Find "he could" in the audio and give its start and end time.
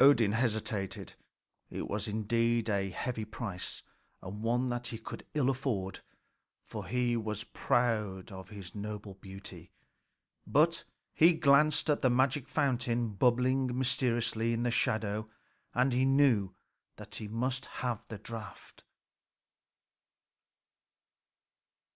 4.86-5.26